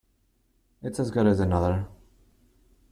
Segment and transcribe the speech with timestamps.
[0.81, 1.85] It's as good as another.